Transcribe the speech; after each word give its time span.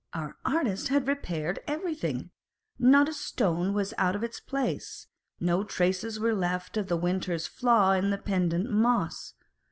Our 0.15 0.35
artist 0.43 0.87
had 0.87 1.07
repaired 1.07 1.59
everything: 1.67 2.31
not 2.79 3.07
a 3.07 3.13
stone 3.13 3.71
was 3.71 3.93
out 3.99 4.15
of 4.15 4.23
its 4.23 4.39
place: 4.39 5.05
no 5.39 5.63
traces 5.63 6.19
were 6.19 6.33
left 6.33 6.75
of 6.75 6.87
the 6.87 6.97
winter's 6.97 7.45
flaw 7.45 7.91
in 7.91 8.09
the 8.09 8.17
pendent 8.17 8.71
moss. 8.71 9.35